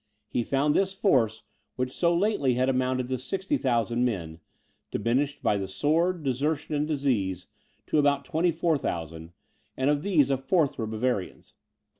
He 0.27 0.41
found 0.43 0.73
this 0.73 0.95
force, 0.95 1.43
which 1.75 1.91
so 1.91 2.11
lately 2.11 2.55
had 2.55 2.69
amounted 2.69 3.07
to 3.09 3.19
60,000 3.19 4.03
men, 4.03 4.39
diminished 4.89 5.43
by 5.43 5.57
the 5.57 5.67
sword, 5.67 6.23
desertion, 6.23 6.73
and 6.73 6.87
disease, 6.87 7.45
to 7.85 7.99
about 7.99 8.25
24,000, 8.25 9.31
and 9.77 9.89
of 9.91 10.01
these 10.01 10.31
a 10.31 10.37
fourth 10.37 10.79
were 10.79 10.87
Bavarians. 10.87 11.53